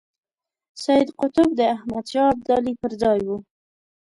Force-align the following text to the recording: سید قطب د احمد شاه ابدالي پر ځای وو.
سید 0.83 1.07
قطب 1.19 1.49
د 1.57 1.61
احمد 1.75 2.05
شاه 2.11 2.29
ابدالي 2.35 2.73
پر 2.81 2.91
ځای 3.01 3.19
وو. 3.27 3.37